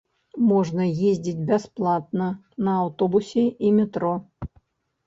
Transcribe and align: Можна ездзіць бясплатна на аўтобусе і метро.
Можна 0.51 0.87
ездзіць 1.09 1.45
бясплатна 1.51 2.31
на 2.69 2.77
аўтобусе 2.83 3.47
і 3.65 3.77
метро. 3.79 4.15